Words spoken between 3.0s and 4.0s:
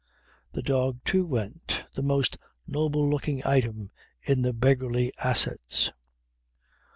looking item